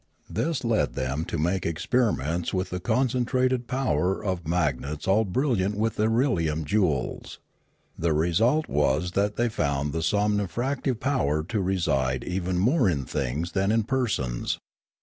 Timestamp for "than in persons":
13.51-14.57